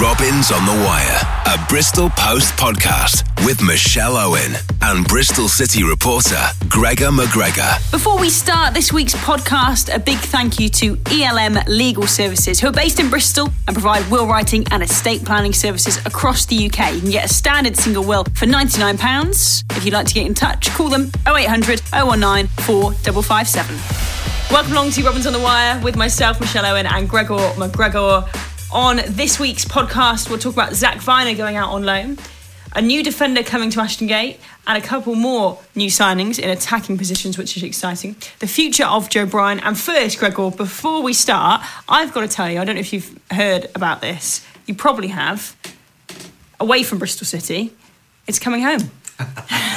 [0.00, 6.38] Robins on the Wire, a Bristol Post podcast with Michelle Owen and Bristol City reporter
[6.68, 7.90] Gregor McGregor.
[7.90, 12.68] Before we start this week's podcast, a big thank you to ELM Legal Services, who
[12.68, 16.94] are based in Bristol and provide will writing and estate planning services across the UK.
[16.94, 19.64] You can get a standard single will for £99.
[19.76, 24.52] If you'd like to get in touch, call them 0800 019 4557.
[24.52, 28.28] Welcome along to Robins on the Wire with myself, Michelle Owen, and Gregor McGregor.
[28.70, 32.18] On this week's podcast, we'll talk about Zak Vyner going out on loan,
[32.76, 36.98] a new defender coming to Ashton Gate, and a couple more new signings in attacking
[36.98, 38.14] positions, which is exciting.
[38.40, 39.58] The future of Joe Bryan.
[39.60, 42.92] And first, Gregor, before we start, I've got to tell you, I don't know if
[42.92, 44.44] you've heard about this.
[44.66, 45.56] You probably have.
[46.60, 47.72] Away from Bristol City,
[48.26, 48.90] it's coming home.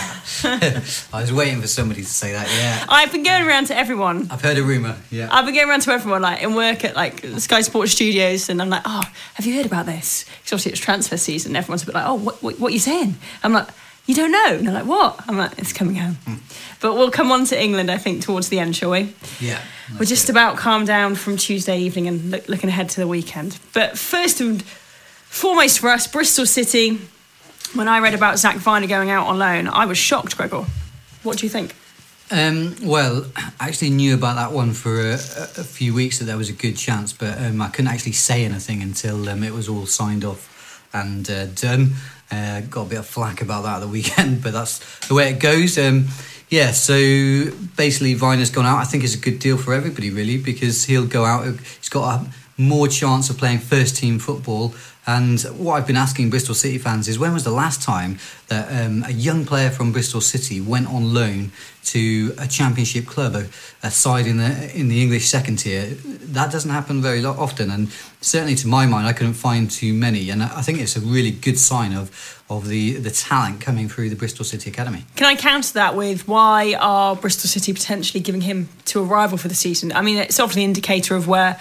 [1.14, 2.48] I was waiting for somebody to say that.
[2.48, 4.28] Yeah, I've been going around to everyone.
[4.32, 4.98] I've heard a rumor.
[5.10, 8.50] Yeah, I've been going around to everyone, like in work at like Sky Sports Studios,
[8.50, 9.04] and I'm like, oh,
[9.36, 10.24] have you heard about this?
[10.24, 11.56] Because obviously it's transfer season.
[11.56, 13.16] Everyone's a bit like, oh, what, what, what are you saying?
[13.44, 13.68] I'm like,
[14.06, 14.58] you don't know?
[14.58, 15.24] And they're like, what?
[15.28, 16.16] I'm like, it's coming home.
[16.26, 16.36] Hmm.
[16.82, 19.14] But we'll come on to England, I think, towards the end, shall we?
[19.40, 19.62] yeah.
[20.00, 23.60] We're just about calmed down from Tuesday evening and look, looking ahead to the weekend.
[23.74, 27.00] But first and foremost for us, Bristol City.
[27.74, 30.66] When I read about Zak Vyner going out on loan, I was shocked, Gregor.
[31.24, 31.74] What do you think?
[32.30, 36.26] Um, well, I actually knew about that one for a, a a few weeks that
[36.26, 39.54] there was a good chance, but um, I couldn't actually say anything until um, it
[39.54, 41.92] was all signed off and uh, done.
[42.30, 45.30] Uh, got a bit of flack about that at the weekend, but that's the way
[45.30, 45.78] it goes.
[45.78, 46.08] Um,
[46.50, 46.94] yeah, so
[47.78, 48.80] basically, Vyner's gone out.
[48.80, 51.46] I think it's a good deal for everybody, really, because he'll go out.
[51.46, 52.26] He's got a
[52.62, 54.74] more chance of playing first team football.
[55.08, 58.86] And what I've been asking Bristol City fans is when was the last time that
[58.86, 61.52] um, a young player from Bristol City went on loan
[61.86, 63.48] to a championship club, a,
[63.82, 65.86] a side in the in the English second tier?
[65.86, 67.90] That doesn't happen very often, and
[68.22, 70.30] certainly to my mind, I couldn't find too many.
[70.30, 74.12] And I think it's a really good sign of of the the talent coming through
[74.12, 75.06] the Bristol City academy.
[75.16, 79.40] Can I counter that with why are Bristol City potentially giving him to a rival
[79.40, 79.92] for the season?
[79.94, 81.60] I mean, it's obviously an indicator of where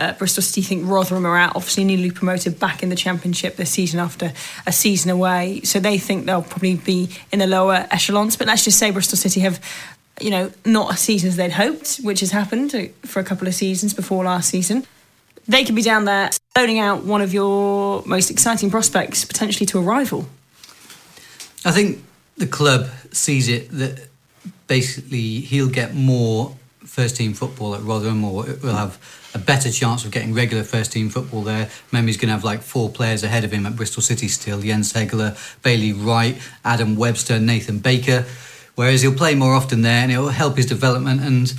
[0.00, 3.70] uh, Bristol City think Rotherham are out, Obviously, newly promoted back in the Championship this
[3.70, 4.32] season after
[4.66, 5.60] a season away.
[5.62, 8.36] So they think they'll probably be in the lower echelons.
[8.36, 9.60] But let's just say Bristol City have.
[10.20, 12.72] You know, not a season as they'd hoped, which has happened
[13.06, 14.84] for a couple of seasons before last season.
[15.48, 19.78] They could be down there loaning out one of your most exciting prospects potentially to
[19.78, 20.28] a rival.
[21.64, 22.04] I think
[22.36, 24.08] the club sees it that
[24.66, 28.98] basically he'll get more first team football at Rotherham, or it will have
[29.34, 31.68] a better chance of getting regular first team football there.
[31.92, 34.92] He's going to have like four players ahead of him at Bristol City still Jens
[34.92, 38.24] Hegeler, Bailey Wright, Adam Webster, Nathan Baker.
[38.74, 41.20] Whereas he'll play more often there and it'll help his development.
[41.20, 41.52] And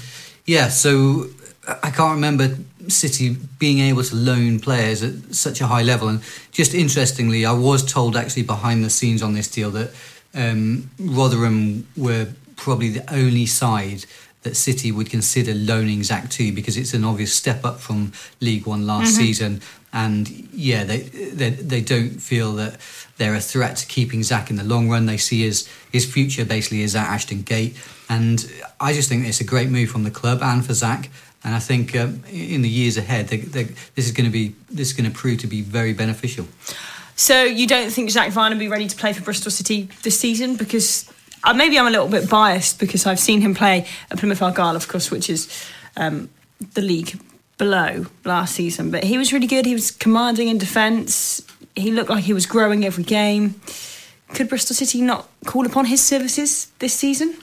[0.46, 1.28] yeah, so
[1.68, 6.08] I can't remember City being able to loan players at such a high level.
[6.08, 6.22] And
[6.52, 9.94] just interestingly, I was told actually behind the scenes on this deal that
[10.34, 14.06] um, Rotherham were probably the only side
[14.44, 18.66] that City would consider loaning Zak to because it's an obvious step up from League
[18.66, 19.62] One last season.
[19.94, 22.80] And yeah, they, they they don't feel that
[23.18, 25.06] they're a threat to keeping Zak in the long run.
[25.06, 27.76] They see his his future basically is at Ashton Gate,
[28.10, 31.10] and I just think it's a great move from the club and for Zak.
[31.44, 33.64] And I think um, in the years ahead, they, they,
[33.96, 36.48] this is going to be this is going to prove to be very beneficial.
[37.16, 40.20] So you don't think Zak Vyner will be ready to play for Bristol City this
[40.20, 40.56] season?
[40.56, 41.12] Because
[41.44, 44.76] uh, maybe I'm a little bit biased because I've seen him play at Plymouth Argyle,
[44.76, 45.66] of course, which is
[45.98, 46.30] um,
[46.74, 47.20] the league
[47.58, 48.92] below last season.
[48.92, 49.66] But he was really good.
[49.66, 51.42] He was commanding in defence.
[51.76, 53.56] He looked like he was growing every game.
[54.34, 57.36] Could Bristol City not call upon his services this season?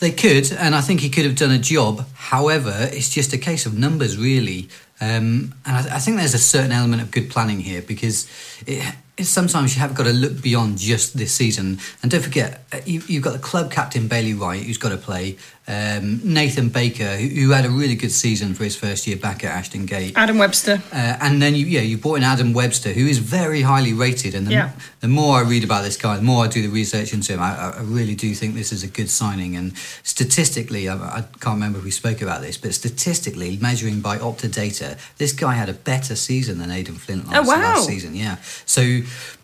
[0.00, 2.06] They could, and I think he could have done a job.
[2.14, 4.68] However, it's just a case of numbers, really.
[5.00, 8.28] Um, and I, I think there's a certain element of good planning here because
[8.66, 11.78] it, sometimes you have got to look beyond just this season.
[12.02, 14.96] And don't forget, uh, you, you've got the club captain Bailey Wright, who's got to
[14.96, 15.36] play.
[15.66, 19.44] Um, Nathan Baker, who, who had a really good season for his first year back
[19.44, 20.14] at Ashton Gate.
[20.16, 20.82] Adam Webster.
[20.90, 24.34] Uh, and then you, yeah, you brought in Adam Webster, who is very highly rated.
[24.34, 24.70] And the, Yeah.
[25.00, 27.40] the more I read about this guy, the more I do the research into him,
[27.40, 29.56] I, I really do think this is a good signing.
[29.56, 29.76] And
[30.18, 34.50] statistically, I, I can't remember if we spoke about this, but statistically, measuring by Opta
[34.52, 37.60] data, this guy had a better season than Aden Flint last, Oh, wow.
[37.74, 38.14] last season.
[38.16, 39.00] Yeah, so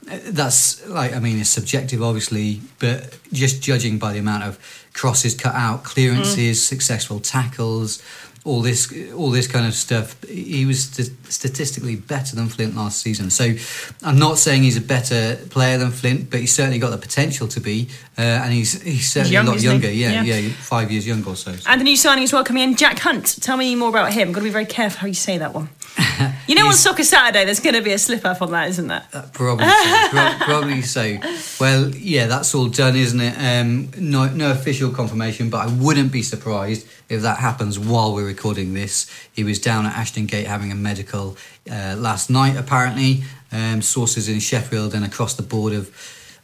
[0.07, 4.59] that's like I mean, it's subjective, obviously, but just judging by the amount of
[4.93, 6.69] crosses cut out, clearances, Mm.
[6.69, 8.03] successful tackles
[8.47, 10.23] all this all this kind of stuff.
[10.29, 13.31] He was st- statistically better than Flint last season.
[13.31, 13.55] So
[14.03, 17.49] I'm not saying he's a better player than Flint, but he's certainly got the potential
[17.49, 17.89] to be,
[18.19, 19.91] uh, and he's he's certainly young, a lot younger.
[19.91, 20.37] Yeah, Yeah.
[20.37, 21.55] yeah, five years younger or so.
[21.67, 23.39] And the new signing as well coming in, Jack Hunt.
[23.41, 24.33] Tell me more about him.
[24.33, 25.71] Got to be very careful how you say that one.
[26.47, 28.87] You know, on Soccer Saturday, there's going to be a slip up on that, isn't
[28.87, 29.03] there?
[29.15, 30.09] Uh, probably so.
[30.11, 31.17] Pro- probably so.
[31.59, 33.35] Well, yeah, that's all done, isn't it?
[33.39, 38.27] Um, no, no official confirmation, but I wouldn't be surprised if that happens while we're
[38.27, 39.11] recording this.
[39.33, 41.39] He was down at Ashton Gate having a medical
[41.71, 43.23] uh, last night, apparently.
[43.51, 45.91] Um, sources in Sheffield and across the board have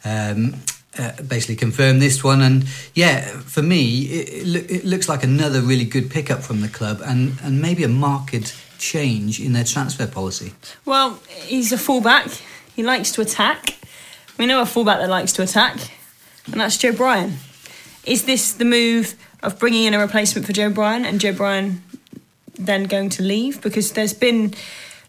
[0.03, 0.55] um,
[0.97, 2.41] uh, basically confirmed this one.
[2.41, 2.65] And
[2.95, 6.69] yeah, for me, it, it, lo- it looks like another really good pickup from the
[6.69, 10.53] club and, and maybe a marked change in their transfer policy.
[10.85, 12.27] Well, he's a fullback.
[12.75, 13.77] He likes to attack.
[14.37, 15.77] We know a fullback that likes to attack,
[16.47, 17.37] and that's Joe Bryan.
[18.05, 21.83] Is this the move of bringing in a replacement for Joe Bryan and Joe Bryan
[22.57, 23.61] then going to leave?
[23.61, 24.53] Because there's been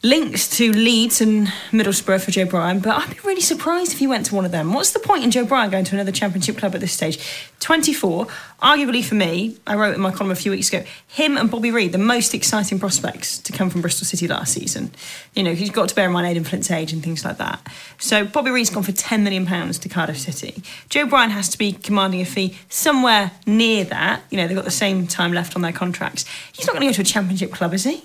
[0.05, 4.09] links to Leeds and Middlesbrough for Joe Bryan, but I'd be really surprised if he
[4.09, 4.73] went to one of them.
[4.73, 7.25] What's the point in Joe Bryan going to another championship club at this stage?
[7.61, 8.27] 24,
[8.61, 11.71] arguably for me, I wrote in my column a few weeks ago, him and Bobby
[11.71, 14.91] Reid, the most exciting prospects to come from Bristol City last season.
[15.35, 17.65] You know, he's got to bear in mind Aden Flint's age and things like that.
[17.99, 20.65] So Bobby Reid's gone for £10 million to Cardiff City.
[20.89, 24.23] Joe Bryan has to be commanding a fee somewhere near that.
[24.31, 26.25] You know, they've got the same time left on their contracts.
[26.53, 28.03] He's not going to go to a championship club, is he?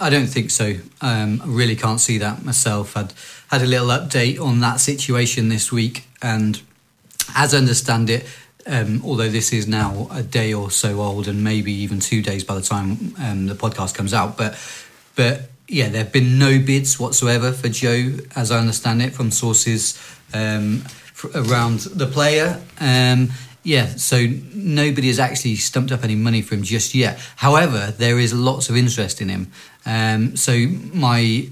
[0.00, 0.74] I don't think so.
[1.00, 2.96] Um, I really can't see that myself.
[2.96, 3.12] I'd
[3.50, 6.60] had a little update on that situation this week, and
[7.34, 8.26] as I understand it,
[8.66, 12.44] um, although this is now a day or so old, and maybe even two days
[12.44, 14.56] by the time um, the podcast comes out, but
[15.16, 19.30] but yeah, there have been no bids whatsoever for Joe, as I understand it from
[19.30, 19.98] sources
[20.32, 20.84] um,
[21.34, 22.60] around the player.
[22.80, 23.30] Um,
[23.68, 27.18] yeah, so nobody has actually stumped up any money for him just yet.
[27.36, 29.52] However, there is lots of interest in him.
[29.84, 30.56] Um, so
[30.94, 31.50] my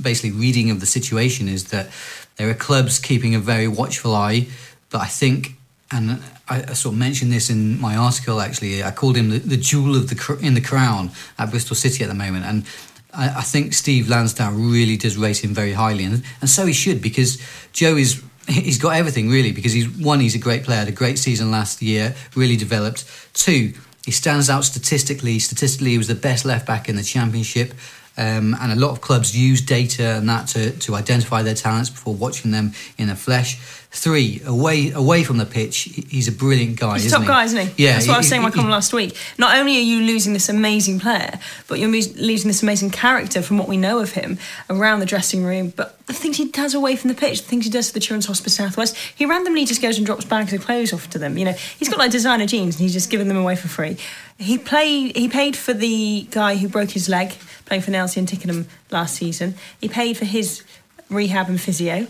[0.00, 1.88] basically reading of the situation is that
[2.36, 4.46] there are clubs keeping a very watchful eye,
[4.90, 5.56] but I think,
[5.90, 9.38] and I, I sort of mentioned this in my article actually, I called him the,
[9.38, 12.64] the jewel of the cr- in the crown at Bristol City at the moment, and
[13.12, 17.02] I, think Steve Lansdown really does rate him very highly, and, and so he should
[17.02, 17.42] because
[17.72, 20.92] Joe is he's got everything really because he's one he's a great player had a
[20.92, 23.04] great season last year really developed.
[23.34, 23.72] Two
[24.04, 25.38] he stands out statistically.
[25.40, 27.74] Statistically he was the best left back in the championship.
[28.18, 31.90] Um, and a lot of clubs use data and that to, to identify their talents
[31.90, 33.60] before watching them in the flesh
[33.96, 37.26] three away away from the pitch he's a brilliant guy He's a top he?
[37.28, 37.84] guy, isn't he?
[37.84, 39.16] yeah That's what I was saying in my column last week.
[39.38, 43.56] Not only are you losing this amazing player, but you're losing this amazing character from
[43.58, 44.38] what we know of him
[44.68, 45.72] around the dressing room.
[45.74, 48.00] But the things he does away from the pitch, the things he does for the
[48.00, 51.38] Children's Hospice Southwest, he randomly just goes and drops bags of clothes off to them.
[51.38, 53.96] You know, he's got like designer jeans and he's just giving them away for free.
[54.38, 55.16] He played.
[55.16, 57.32] He paid for the guy who broke his leg
[57.64, 59.54] playing for Nailsea and Tickenham last season.
[59.80, 60.62] He paid for his
[61.08, 62.06] rehab and physio.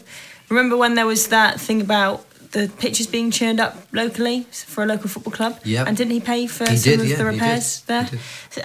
[0.49, 4.87] Remember when there was that thing about the pitches being churned up locally for a
[4.87, 5.61] local football club?
[5.65, 5.87] Yep.
[5.87, 8.09] And didn't he pay for He some did, of yeah, the repairs He there?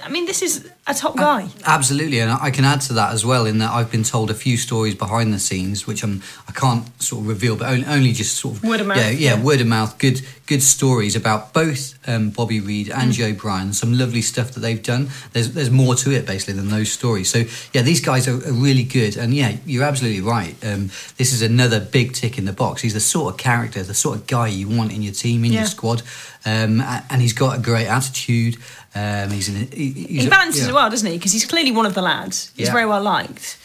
[0.02, 1.48] I mean, this is a top guy.
[1.64, 4.34] Absolutely, and I can add to that as well in that I've been told a
[4.34, 8.12] few stories behind the scenes, which I'm I can't sort of reveal, but only, only
[8.12, 9.42] just sort of Word of mouth, Yeah, yeah, yeah.
[9.42, 9.96] word of mouth.
[9.98, 13.14] Good, good stories about both um, Bobby Reid and Mm.
[13.14, 13.72] Joe Bryan.
[13.72, 15.08] Some lovely stuff that they've done.
[15.32, 17.30] There's there's more to it basically than those stories.
[17.30, 20.56] So yeah, these guys are, are really good, and yeah, you're absolutely right.
[20.64, 22.82] Um, this is another big tick in the box.
[22.82, 25.52] He's the sort of character, the sort of guy you want in your team, in
[25.52, 25.60] Yeah.
[25.60, 26.02] your squad,
[26.44, 28.56] um, and he's got a great attitude.
[28.94, 30.70] Um, he's, an, he, he's he a- balances yeah.
[30.70, 31.16] it well, doesn't he?
[31.16, 32.52] Because he's clearly one of the lads.
[32.56, 32.72] He's Yeah.
[32.72, 33.58] very well liked.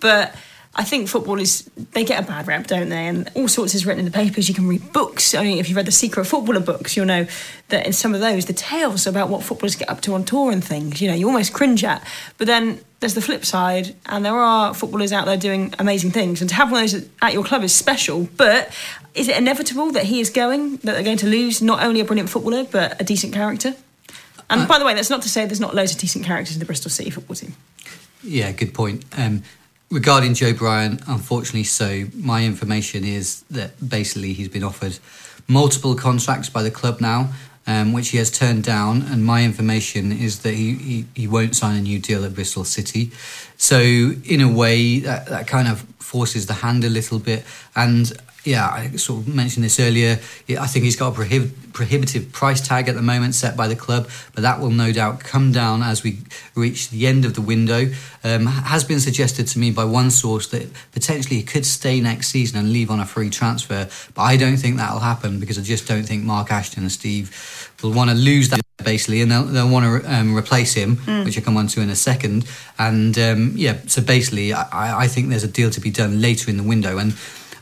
[0.00, 0.34] But
[0.76, 3.08] I think football is, they get a bad rap, don't they?
[3.08, 4.48] And all sorts is written in the papers.
[4.48, 5.34] You can read books.
[5.34, 7.26] I mean, if you've read the Secret Footballer books, you'll know
[7.70, 10.52] that in some of those, the tales about what footballers get up to on tour
[10.52, 12.06] and things, you know, you almost cringe at.
[12.36, 16.40] But then there's the flip side, and there are footballers out there doing amazing things.
[16.40, 18.28] And to have one of those at your club is special.
[18.36, 18.72] But
[19.14, 22.04] is it inevitable that he is going, that they're going to lose not only a
[22.04, 23.74] brilliant footballer, but a decent character?
[24.50, 26.60] And by the way, that's not to say there's not loads of decent characters in
[26.60, 27.54] the Bristol City football team.
[28.22, 29.04] Yeah, good point.
[29.16, 29.42] Um,
[29.90, 34.98] regarding Joe Bryan, unfortunately, so my information is that basically he's been offered
[35.46, 37.32] multiple contracts by the club now,
[37.66, 39.02] um, which he has turned down.
[39.02, 42.64] And my information is that he, he, he won't sign a new deal at Bristol
[42.64, 43.10] City.
[43.56, 47.44] So, in a way, that, that kind of forces the hand a little bit.
[47.76, 48.12] And
[48.48, 50.18] yeah, I sort of mentioned this earlier.
[50.48, 53.76] I think he's got a prohib- prohibitive price tag at the moment set by the
[53.76, 56.18] club, but that will no doubt come down as we
[56.54, 57.92] reach the end of the window.
[58.24, 62.28] Um, has been suggested to me by one source that potentially he could stay next
[62.28, 65.62] season and leave on a free transfer, but I don't think that'll happen because I
[65.62, 69.44] just don't think Mark Ashton and Steve will want to lose that basically, and they'll,
[69.44, 72.46] they'll want to um, replace him, which I'll come on to in a second.
[72.78, 76.48] And um, yeah, so basically, I, I think there's a deal to be done later
[76.50, 77.12] in the window, and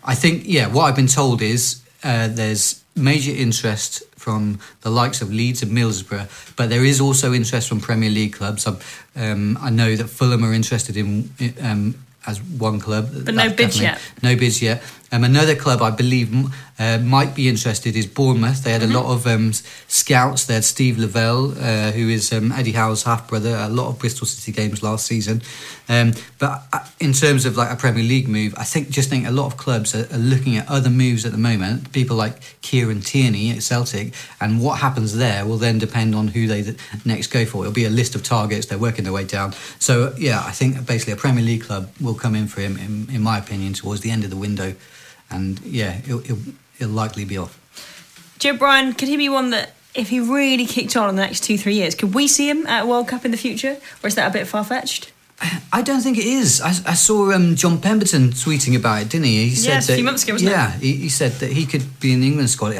[0.06, 5.20] I think yeah, what I've been told is uh, there's major interest from the likes
[5.20, 8.66] of Leeds and Middlesbrough, but there is also interest from Premier League clubs.
[8.66, 11.94] Um, I know that Fulham are interested in um,
[12.26, 13.10] as one club.
[13.24, 14.00] But no bids yet.
[14.22, 14.82] No bids yet.
[15.12, 16.32] Um, another club I believe
[16.78, 18.62] uh, might be interested is Bournemouth.
[18.62, 18.94] They had mm-hmm.
[18.94, 19.52] a lot of um,
[19.88, 20.44] scouts.
[20.44, 23.98] They had Steve Lavelle, uh, who is um, Eddie Howe's half brother, a lot of
[23.98, 25.42] Bristol City games last season.
[25.88, 29.26] Um, but uh, in terms of like a Premier League move, I think just think
[29.26, 31.92] a lot of clubs are, are looking at other moves at the moment.
[31.92, 36.46] People like Kieran Tierney at Celtic, and what happens there will then depend on who
[36.46, 36.74] they
[37.06, 37.62] next go for.
[37.62, 38.66] It'll be a list of targets.
[38.66, 39.52] They're working their way down.
[39.78, 43.08] So yeah, I think basically a Premier League club will come in for him, in,
[43.14, 44.74] in my opinion, towards the end of the window
[45.30, 46.38] and yeah, it'll, it'll,
[46.78, 47.58] it'll likely be off.
[48.38, 51.42] Joe Bryan, could he be one that, if he really kicked on in the next
[51.44, 54.06] two, three years, could we see him at a World Cup in the future, or
[54.06, 55.12] is that a bit far fetched?
[55.72, 56.60] I don't think it is.
[56.60, 59.48] I, I saw um, John Pemberton tweeting about it, didn't he?
[59.48, 60.82] He said yes, that, a few months ago, wasn't yeah, it?
[60.82, 62.74] he, he said that he could be in the England squad.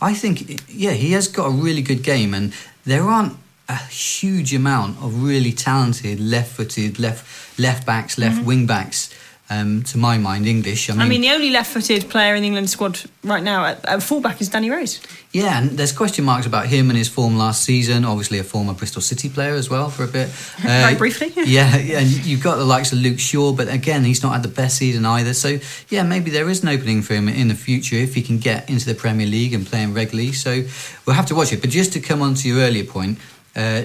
[0.00, 2.52] I think, yeah, he has got a really good game, and
[2.84, 3.36] there aren't
[3.68, 8.46] a huge amount of really talented left-footed, left left backs, left mm-hmm.
[8.46, 9.14] wing backs
[9.52, 10.88] um, to my mind, English.
[10.88, 13.84] I mean, I mean, the only left-footed player in the England squad right now at,
[13.84, 15.00] at, fullback is Danny Rose.
[15.32, 18.04] Yeah, and there's question marks about him and his form last season.
[18.04, 20.30] Obviously, a former Bristol City player as well for a bit.
[20.62, 21.32] Uh, Very briefly.
[21.36, 24.44] yeah, yeah, and you've got the likes of Luke Shaw, but again, he's not had
[24.44, 25.34] the best season either.
[25.34, 28.38] So yeah, maybe there is an opening for him in the future if he can
[28.38, 30.32] get into the Premier League and playing regularly.
[30.32, 30.62] So
[31.04, 31.60] we'll have to watch it.
[31.60, 33.18] But just to come on to your earlier point.
[33.56, 33.82] Uh,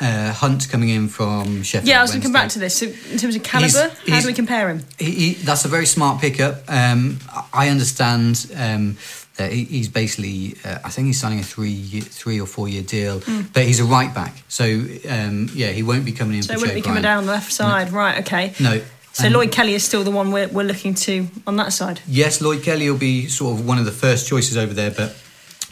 [0.00, 1.88] uh, Hunt coming in from Sheffield.
[1.88, 2.76] Yeah, I was going to come back to this.
[2.78, 4.84] So in terms of calibre, how do we compare him?
[4.98, 6.62] He, he, that's a very smart pickup.
[6.68, 7.18] Um,
[7.52, 8.96] I understand um,
[9.36, 12.82] that he, he's basically, uh, I think he's signing a three, three or four year
[12.82, 13.52] deal, mm.
[13.52, 14.42] but he's a right back.
[14.48, 16.42] So um, yeah, he won't be coming in.
[16.42, 17.98] So he won't be coming down the left side, no.
[17.98, 18.18] right?
[18.20, 18.54] Okay.
[18.60, 18.80] No.
[19.12, 22.00] So um, Lloyd Kelly is still the one we're, we're looking to on that side.
[22.06, 24.90] Yes, Lloyd Kelly will be sort of one of the first choices over there.
[24.90, 25.20] But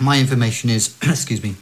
[0.00, 1.54] my information is, excuse me,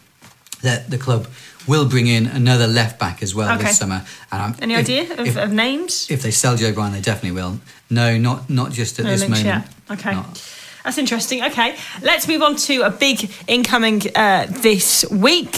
[0.63, 1.27] that the club
[1.67, 3.65] will bring in another left back as well okay.
[3.65, 4.05] this summer.
[4.33, 6.11] And Any if, idea of, if, of, names?
[6.11, 7.61] If they sell Joe Bryan, they definitely will.
[7.91, 9.67] No, not not just at no this links, moment.
[9.89, 9.95] Yeah.
[9.95, 10.13] Okay.
[10.13, 10.53] Not.
[10.85, 11.43] That's interesting.
[11.43, 15.57] Okay, let's move on to a big incoming uh, this week.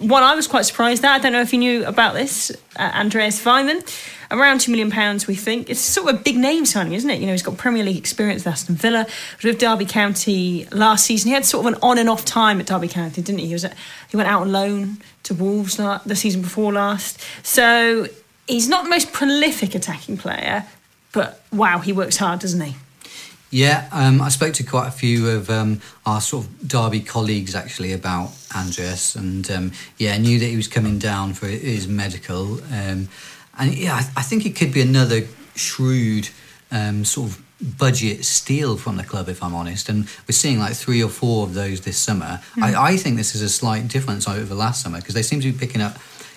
[0.00, 1.14] One I was quite surprised at.
[1.14, 2.50] I don't know if you knew about this.
[2.78, 3.80] Uh, Andreas Weimann
[4.30, 5.26] around two million pounds.
[5.26, 7.20] We think it's sort of a big name signing, isn't it?
[7.20, 9.06] You know, he's got Premier League experience with Aston Villa,
[9.36, 11.28] was with Derby County last season.
[11.28, 13.46] He had sort of an on and off time at Derby County, didn't he?
[13.46, 13.74] He was at,
[14.10, 17.20] he went out on loan to Wolves the season before last.
[17.42, 18.06] So
[18.46, 20.64] he's not the most prolific attacking player,
[21.12, 22.76] but wow, he works hard, doesn't he?
[23.50, 27.54] Yeah, um, I spoke to quite a few of um, our sort of Derby colleagues
[27.54, 32.60] actually about Andreas, and um, yeah, knew that he was coming down for his medical.
[32.72, 33.08] Um,
[33.58, 35.22] and yeah, I, I, think it could be another
[35.54, 36.28] shrewd
[36.70, 37.42] um, sort of
[37.78, 39.88] budget steal from the club, if I'm honest.
[39.88, 42.40] And we're seeing like three or four of those this summer.
[42.54, 42.62] Mm.
[42.62, 45.52] I, I, think this is a slight difference over last summer because they seem to
[45.52, 45.96] be picking up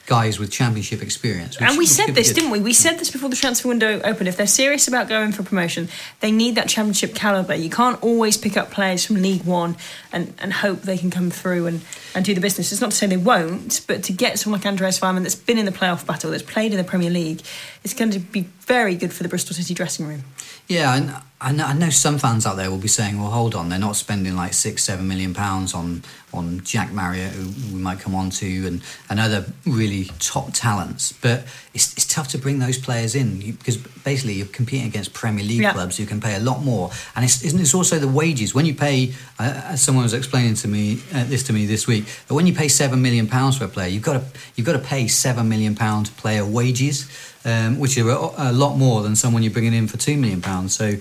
[0.10, 1.56] guys with championship experience.
[1.62, 2.60] And we said this, didn't we?
[2.60, 4.28] We said this before the transfer window opened.
[4.28, 5.88] If they're serious about going for promotion,
[6.20, 7.56] they need that championship calibre.
[7.56, 9.78] You can't always pick up players from League One
[10.12, 11.82] and, and hope they can come through and,
[12.16, 12.72] and do the business.
[12.72, 15.60] It's not to say they won't, but to get someone like Andreas Weimann that's been
[15.60, 17.44] in the playoff battle, that's played in the Premier League,
[17.84, 20.24] it's going to be very good for the Bristol City dressing room.
[20.70, 23.56] Yeah, and I know, I know some fans out there will be saying, "Well, hold
[23.56, 27.82] on, they're not spending like six, seven million pounds on on Jack Marriott, who we
[27.82, 32.38] might come on to, and, and other really top talents." But it's, it's tough to
[32.38, 35.74] bring those players in because basically you're competing against Premier League yeah.
[35.74, 38.76] clubs who can pay a lot more, and it's, it's also the wages when you
[38.76, 39.14] pay.
[39.40, 42.46] Uh, as someone was explaining to me uh, this to me this week, that when
[42.46, 45.08] you pay seven million pounds for a player, you've got to you've got to pay
[45.08, 47.10] seven million pound player wages
[47.50, 50.75] um, which are a, lot more than someone you're bringing in for two million pounds.
[50.75, 50.91] So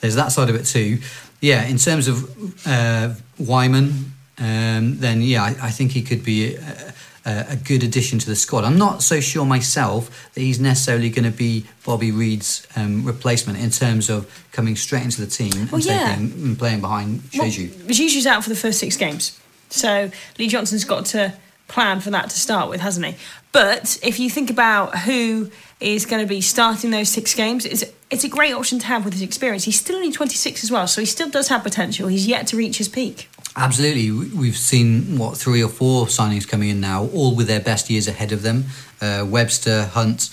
[0.00, 0.98] there's that side of it too.
[1.40, 2.24] Yeah, in terms of
[2.66, 6.56] uh, Weimann, um, then yeah, I, I, think he could be.
[6.56, 6.92] A,
[7.28, 8.62] a, good addition to the squad.
[8.62, 13.58] I'm not so sure myself that he's necessarily going to be Bobby Reid's um, replacement
[13.58, 16.14] in terms of coming straight into the team well, and, yeah.
[16.14, 17.76] taking, and playing behind Diédhiou.
[17.78, 20.08] Well, Diédhiou's out for the first six games, so
[20.38, 21.34] Lee Johnson's got to
[21.68, 23.16] plan for that to start with, hasn't he?
[23.52, 27.66] But if you think about who is going to be starting those six games.
[27.66, 29.64] It's, it's a great option to have with his experience.
[29.64, 32.08] He's still only 26 as well, so he still does have potential.
[32.08, 33.28] He's yet to reach his peak.
[33.56, 34.10] Absolutely.
[34.10, 38.08] We've seen, what, three or four signings coming in now, all with their best years
[38.08, 38.64] ahead of them.
[39.00, 40.30] Uh, Webster, Hunt,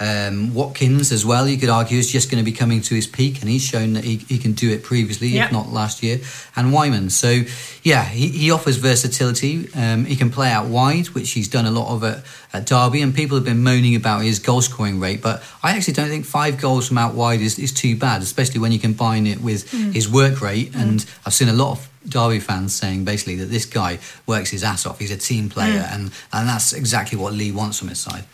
[0.00, 3.06] Um, Watkins as well, you could argue, is just going to be coming to his
[3.06, 5.46] peak, and he's shown that he, he can do it previously, Yep.
[5.46, 6.20] if not last year.
[6.56, 7.42] And Weimann, so
[7.82, 9.68] yeah, he, he offers versatility.
[9.74, 13.02] Um, he can play out wide, which he's done a lot of at, at Derby,
[13.02, 15.20] and people have been moaning about his goal scoring rate.
[15.20, 18.60] But I actually don't think five goals from out wide is, is too bad, especially
[18.60, 20.74] when you combine it with his work rate.
[20.74, 24.64] And I've seen a lot of Derby fans saying basically that this guy works his
[24.64, 24.98] ass off.
[24.98, 28.24] He's a team player, and, and that's exactly what Lee wants from his side.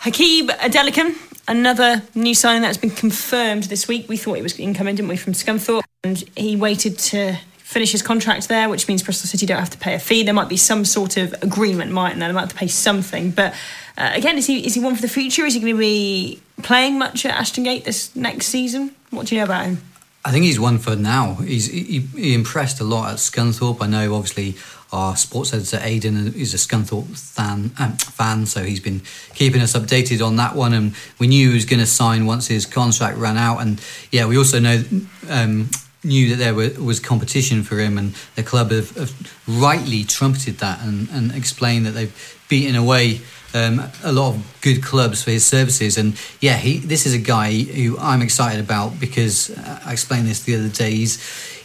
[0.00, 1.14] Hakeeb Adelakun,
[1.48, 4.08] another new signing that's been confirmed this week.
[4.08, 5.82] We thought it was incoming, didn't we, from Scunthorpe?
[6.04, 9.78] And he waited to finish his contract there, which means Bristol City don't have to
[9.78, 10.22] pay a fee.
[10.22, 12.28] There might be some sort of agreement, mightn't there?
[12.28, 13.32] They might have to pay something.
[13.32, 13.54] But
[13.98, 15.44] uh, again, is he is he one for the future?
[15.44, 18.94] Is he going to be playing much at Ashton Gate this next season?
[19.10, 19.82] What do you know about him?
[20.24, 21.34] I think he's one for now.
[21.34, 23.82] He's he, he impressed a lot at Scunthorpe.
[23.82, 24.56] I know, obviously,
[24.92, 29.02] our sports editor Aidan is a Scunthorpe fan, um, fan, so he's been
[29.34, 30.72] keeping us updated on that one.
[30.72, 33.58] And we knew he was going to sign once his contract ran out.
[33.58, 33.80] And
[34.12, 34.82] yeah, we also know
[35.28, 35.70] um,
[36.04, 40.58] knew that there were, was competition for him, and the club have, have rightly trumpeted
[40.58, 43.20] that and, and explained that they've beaten away
[43.56, 45.96] um, a lot of good clubs for his services.
[45.96, 50.26] And yeah, he this is a guy who I'm excited about because uh, I explained
[50.26, 50.90] this the other day.
[50.90, 51.14] He's,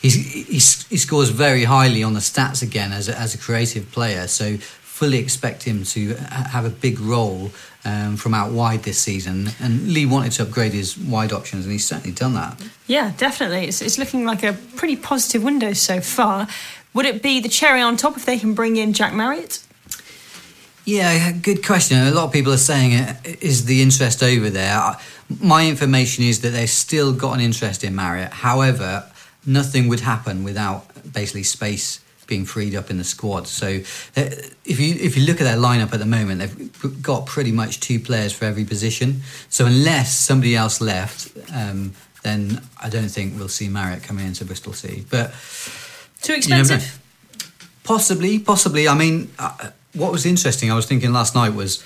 [0.01, 0.15] he's,
[0.47, 4.27] he's he scores very highly on the stats again as a, as a creative player.
[4.27, 4.57] So
[5.01, 6.13] fully expect him to
[6.53, 7.49] have a big role
[7.83, 9.49] um, from out wide this season.
[9.59, 12.61] And Lee wanted to upgrade his wide options, and he's certainly done that.
[12.85, 13.67] Yeah, definitely.
[13.67, 16.47] It's, it's looking like a pretty positive window so far.
[16.93, 19.63] Would it be the cherry on top if they can bring in Jack Marriott?
[20.85, 21.97] Yeah, good question.
[22.07, 24.97] A lot of people are saying, uh, is the interest over there?
[25.39, 28.31] My information is that they've still got an interest in Marriott.
[28.31, 29.05] However,
[29.45, 33.47] nothing would happen without basically space being freed up in the squad.
[33.47, 33.67] So,
[34.15, 34.21] uh,
[34.65, 37.79] if you if you look at their lineup at the moment, they've got pretty much
[37.81, 39.21] two players for every position.
[39.49, 44.45] So, unless somebody else left, um, then I don't think we'll see Marriott coming into
[44.45, 45.05] Bristol City.
[45.09, 45.33] But
[46.21, 46.59] Too You know.
[46.59, 46.99] expensive?
[47.83, 48.87] Possibly, possibly.
[48.87, 51.83] I mean, uh, what was interesting, I was thinking last night was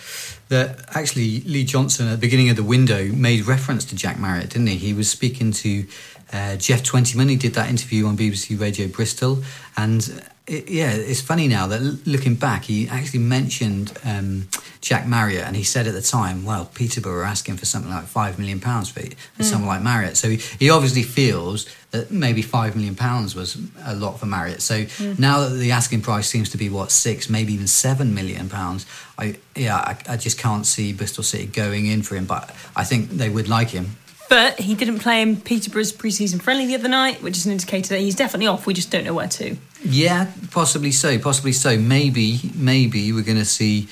[0.49, 4.51] that actually Lee Johnson at the beginning of the window made reference to Jack Marriott,
[4.51, 4.77] didn't he?
[4.77, 5.85] He was speaking to
[6.33, 7.29] uh, Jeff Twentyman.
[7.29, 9.43] He did that interview on BBC Radio Bristol,
[9.77, 14.47] and uh, it, yeah, it's funny now that looking back, he actually mentioned um,
[14.79, 18.05] Jack Marriott, and he said at the time, "Well, Peterborough are asking for something like
[18.05, 19.01] five million pounds for,
[19.33, 23.57] for someone like Marriott." So he, he obviously feels that maybe five million pounds was
[23.83, 24.61] a lot for Marriott.
[24.61, 24.85] So
[25.17, 28.85] now that the asking price seems to be what six, maybe even seven million pounds,
[29.17, 32.25] I yeah, I, I just can't see Bristol City going in for him.
[32.25, 33.95] But I think they would like him.
[34.27, 37.89] But he didn't play in Peterborough's pre-season friendly the other night, which is an indicator
[37.89, 38.65] that he's definitely off.
[38.65, 39.57] We just don't know where to.
[39.83, 41.19] Yeah, possibly so.
[41.19, 41.77] Possibly so.
[41.77, 43.87] Maybe, maybe we're going to see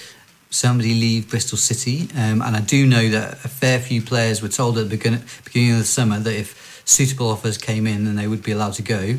[0.50, 2.10] somebody leave Bristol City.
[2.16, 5.24] Um, and I do know that a fair few players were told at the beginning,
[5.44, 8.74] beginning of the summer that if suitable offers came in, then they would be allowed
[8.74, 9.18] to go.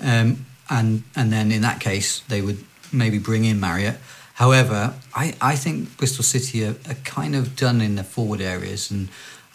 [0.00, 3.96] Um, and and then in that case, they would maybe bring in Marriott.
[4.34, 8.90] However, I, I think Bristol City are, are kind of done in the forward areas,
[8.90, 9.08] and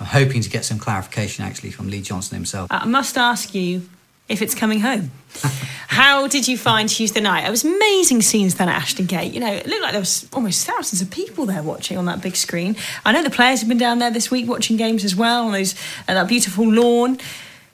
[0.04, 2.68] I'm hoping to get some clarification actually from Lee Johnson himself.
[2.70, 3.88] I must ask you
[4.28, 5.12] if it's coming home.
[5.88, 7.48] How did you find Tuesday night?
[7.48, 9.32] It was amazing scenes then at Ashton Gate.
[9.32, 12.22] You know, it looked like there was almost thousands of people there watching on that
[12.22, 12.76] big screen.
[13.06, 15.54] I know the players have been down there this week watching games as well on
[15.54, 15.74] those
[16.10, 17.18] uh, that beautiful lawn.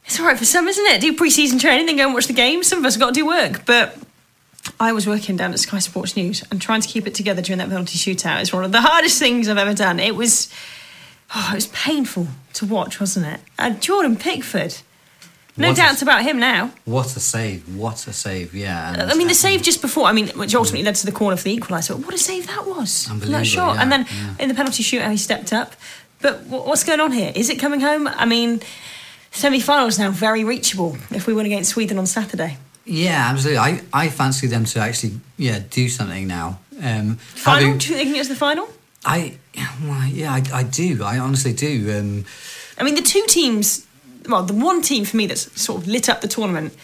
[0.05, 1.01] It's all right for some, isn't it?
[1.01, 2.67] Do pre-season training, then go and watch the games.
[2.67, 3.97] Some of us have got to do work, but
[4.79, 7.57] I was working down at Sky Sports News and trying to keep it together during
[7.57, 9.99] that penalty shootout is one of the hardest things I've ever done.
[9.99, 10.53] It was,
[11.35, 13.39] oh, it was painful to watch, wasn't it?
[13.57, 14.77] And Jordan Pickford,
[15.57, 16.71] no What a- doubts about him now.
[16.85, 17.75] What a save!
[17.75, 18.53] What a save!
[18.53, 19.07] Yeah.
[19.11, 21.43] I mean, the save just before, I mean, which ultimately led to the corner for
[21.43, 21.95] the equaliser.
[22.03, 23.07] What a save that was!
[23.09, 24.35] Unbelievable, That shot, yeah, and then yeah.
[24.39, 25.73] in the penalty shootout, he stepped up.
[26.21, 27.31] But what's going on here?
[27.35, 28.07] Is it coming home?
[28.07, 28.61] I mean,
[29.31, 32.57] semi-finals now very reachable if we win against Sweden on Saturday.
[32.85, 33.59] Yeah, absolutely.
[33.59, 36.59] I, I fancy them to actually yeah do something now.
[36.81, 37.59] Um, Final?
[37.61, 38.67] having- Do you think it's the final?
[39.05, 39.37] I
[39.83, 41.03] well, yeah, I, I do.
[41.03, 41.97] I honestly do.
[41.97, 42.25] Um,
[42.77, 43.85] I mean, the two teams,
[44.27, 46.75] well, the one team for me that's sort of lit up the tournament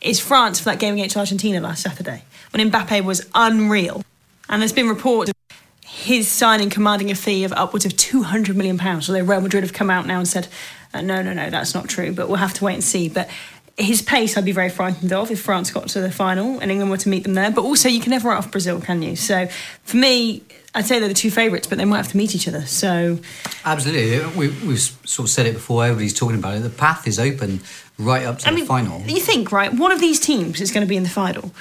[0.00, 4.02] is France for that game against Argentina last Saturday when Mbappe was unreal.
[4.48, 8.80] And there's been reports of his signing commanding a fee of upwards of £200 million,
[8.80, 10.48] although Real Madrid have come out now and said,
[10.94, 13.08] uh, no, no, no, that's not true, but we'll have to wait and see.
[13.08, 13.28] But
[13.76, 16.90] his pace I'd be very frightened of if France got to the final and England
[16.90, 17.50] were to meet them there.
[17.50, 19.16] But also, you can never write off Brazil, can you?
[19.16, 19.46] So
[19.84, 20.42] for me,
[20.74, 22.62] I'd say they're the two favourites, but they might have to meet each other.
[22.66, 23.18] So
[23.64, 25.84] absolutely, uh, we, we've sort of said it before.
[25.84, 26.60] Everybody's talking about it.
[26.60, 27.60] The path is open
[27.98, 29.00] right up to I the mean, final.
[29.02, 29.72] you think, right?
[29.74, 31.52] One of these teams is going to be in the final.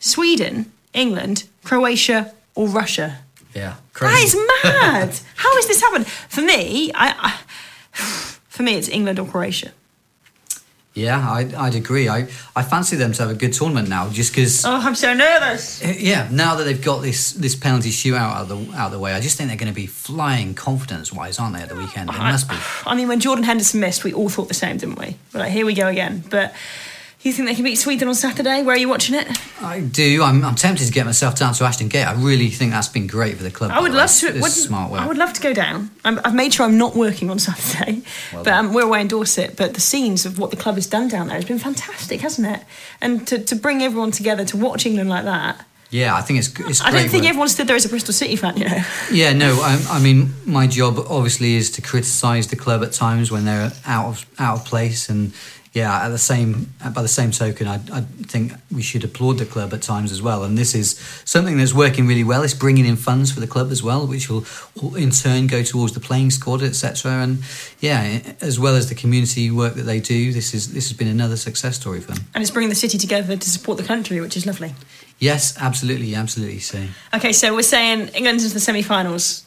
[0.00, 3.18] Sweden, England, Croatia, or Russia.
[3.54, 4.36] Yeah, That crazy.
[4.38, 5.08] is mad.
[5.36, 6.06] How has this happened?
[6.06, 7.40] For me, I, I
[8.48, 9.72] for me, it's England or Croatia.
[10.96, 12.08] Yeah, I'd, I'd agree.
[12.08, 14.64] I, I fancy them to have a good tournament now, just because.
[14.64, 15.84] Oh, I'm so nervous.
[15.84, 18.92] Uh, yeah, now that they've got this this penalty shootout out of the out of
[18.92, 21.60] the way, I just think they're going to be flying confidence wise, aren't they?
[21.60, 22.56] At the ah, weekend, they must be.
[22.86, 25.16] I mean, when Jordan Henderson missed, we all thought the same, didn't we?
[25.34, 26.24] We're like, here we go again.
[26.30, 26.54] But
[27.28, 28.62] you think they can beat Sweden on Saturday?
[28.62, 29.28] Where are you watching it?
[29.60, 30.22] I do.
[30.22, 32.04] I'm, I'm tempted to get myself down to Ashton Gate.
[32.04, 33.70] I really think that's been great for the club.
[33.70, 34.42] I would love to.
[34.42, 35.00] Smart work.
[35.00, 35.90] I would love to go down.
[36.04, 39.56] I'm, I've made sure I'm not working on Saturday, but um, we're away in Dorset.
[39.56, 42.46] But the scenes of what the club has done down there has been fantastic, hasn't
[42.46, 42.64] it?
[43.00, 45.64] And to, to bring everyone together to watch England like that.
[45.90, 46.80] Yeah, I think it's it's.
[46.80, 47.30] I don't think work.
[47.30, 48.82] everyone stood there as a Bristol City fan, you know.
[49.12, 49.60] Yeah, no.
[49.60, 53.72] I, I mean, my job obviously is to criticise the club at times when they're
[53.84, 55.32] out of out of place, and
[55.76, 59.44] yeah, at the same by the same token, I, I think we should applaud the
[59.44, 60.42] club at times as well.
[60.42, 62.42] And this is something that's working really well.
[62.42, 64.46] It's bringing in funds for the club as well, which will,
[64.80, 67.12] will in turn go towards the playing squad, etc.
[67.12, 67.44] And
[67.80, 71.08] yeah, as well as the community work that they do, this is this has been
[71.08, 72.24] another success story for them.
[72.34, 74.74] And it's bringing the city together to support the country, which is lovely.
[75.18, 76.60] Yes, absolutely, absolutely.
[76.60, 76.86] So.
[77.12, 79.45] Okay, so we're saying England's into the semi-finals.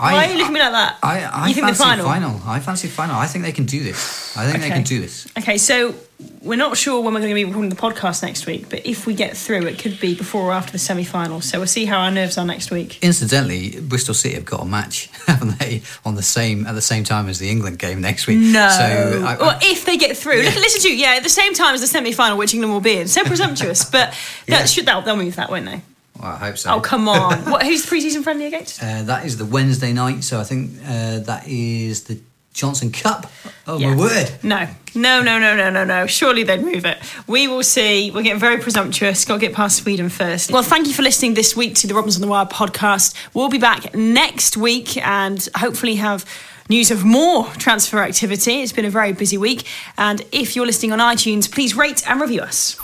[0.00, 0.98] I, Why are you looking at me like that?
[1.02, 2.40] I, I You think the fancy final?
[2.46, 3.16] I fancy the final.
[3.16, 4.36] I think they can do this.
[4.36, 5.26] I think they can do this.
[5.36, 5.92] Okay, so
[6.40, 9.06] we're not sure when we're going to be recording the podcast next week, but if
[9.08, 11.40] we get through, it could be before or after the semi-final.
[11.40, 13.00] So we'll see how our nerves are next week.
[13.02, 17.02] Incidentally, Bristol City have got a match, haven't they, on the same at the same
[17.02, 18.38] time as the England game next week?
[18.38, 18.68] No.
[18.68, 20.94] So I, well, if they get through, Look, listen to you.
[20.96, 23.08] Yeah, at the same time as the semi-final, which England will be in.
[23.08, 24.58] So presumptuous, but Yeah.
[24.60, 25.82] that should they'll, they'll move that, won't they?
[26.20, 26.74] Well, I hope so.
[26.74, 27.38] Oh come on!
[27.50, 27.62] what?
[27.64, 28.82] Who's the pre-season friendly against?
[28.82, 32.20] Uh, that is the Wednesday night, so I think uh, that is the
[32.52, 33.30] Johnson Cup.
[33.66, 33.94] Oh Yeah.
[33.94, 34.30] my word!
[34.42, 36.06] No, no, no, no, no, no, no.
[36.06, 36.98] Surely they'd move it.
[37.28, 38.10] We will see.
[38.10, 39.24] We're getting very presumptuous.
[39.24, 40.50] Got to get past Sweden first.
[40.50, 43.14] Well, thank you for listening this week to the Robins on the Wire podcast.
[43.34, 46.24] We'll be back next week and hopefully have
[46.68, 48.62] news of more transfer activity.
[48.62, 49.64] It's been a very busy week.
[49.96, 52.76] And if you're listening on iTunes, please rate and review us.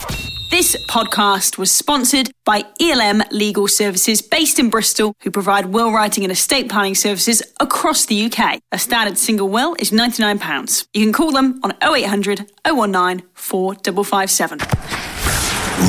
[0.51, 6.23] This podcast was sponsored by ELM Legal Services based in Bristol, who provide will writing
[6.23, 8.61] and estate planning services across the UK.
[8.71, 10.87] A standard single will is £99.
[10.95, 14.59] You can call them on 0800 019 4557.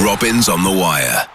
[0.04, 1.28] Robins on the Wire.